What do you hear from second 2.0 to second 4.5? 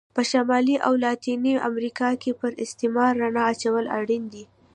کې پر استعمار رڼا اچول اړین دي.